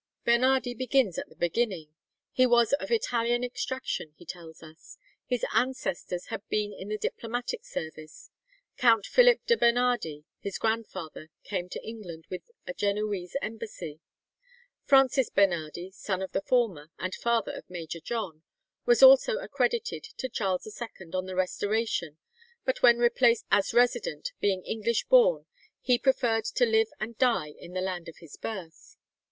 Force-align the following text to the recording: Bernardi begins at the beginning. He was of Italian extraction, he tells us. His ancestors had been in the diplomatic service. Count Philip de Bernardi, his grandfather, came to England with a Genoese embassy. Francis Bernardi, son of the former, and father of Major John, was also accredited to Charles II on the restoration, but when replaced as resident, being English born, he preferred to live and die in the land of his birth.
Bernardi 0.25 0.73
begins 0.73 1.19
at 1.19 1.29
the 1.29 1.35
beginning. 1.35 1.93
He 2.31 2.47
was 2.47 2.73
of 2.73 2.89
Italian 2.89 3.43
extraction, 3.43 4.13
he 4.17 4.25
tells 4.25 4.63
us. 4.63 4.97
His 5.27 5.45
ancestors 5.53 6.25
had 6.29 6.41
been 6.49 6.73
in 6.73 6.87
the 6.87 6.97
diplomatic 6.97 7.63
service. 7.63 8.31
Count 8.77 9.05
Philip 9.05 9.45
de 9.45 9.55
Bernardi, 9.55 10.25
his 10.39 10.57
grandfather, 10.57 11.29
came 11.43 11.69
to 11.69 11.87
England 11.87 12.25
with 12.31 12.49
a 12.65 12.73
Genoese 12.73 13.35
embassy. 13.43 13.99
Francis 14.85 15.29
Bernardi, 15.29 15.91
son 15.91 16.23
of 16.23 16.31
the 16.31 16.41
former, 16.41 16.89
and 16.97 17.13
father 17.13 17.51
of 17.51 17.69
Major 17.69 17.99
John, 17.99 18.41
was 18.87 19.03
also 19.03 19.37
accredited 19.37 20.03
to 20.17 20.27
Charles 20.29 20.65
II 20.65 21.13
on 21.13 21.27
the 21.27 21.35
restoration, 21.35 22.17
but 22.65 22.81
when 22.81 22.97
replaced 22.97 23.45
as 23.51 23.71
resident, 23.71 24.31
being 24.39 24.63
English 24.65 25.05
born, 25.09 25.45
he 25.79 25.99
preferred 25.99 26.45
to 26.45 26.65
live 26.65 26.87
and 26.99 27.19
die 27.19 27.49
in 27.55 27.73
the 27.73 27.81
land 27.81 28.09
of 28.09 28.17
his 28.17 28.35
birth. 28.35 28.97